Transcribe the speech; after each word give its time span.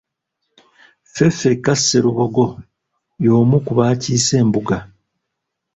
Ffeffekka 1.05 1.73
Sserubogo 1.77 2.45
y’omu 3.25 3.57
ku 3.65 3.71
bakiise 3.77 4.33
Embuga. 4.43 4.77